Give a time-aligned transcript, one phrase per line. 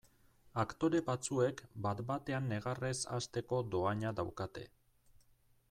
[0.61, 4.65] Aktore batzuek bat batean negarrez hasteko dohaina daukate.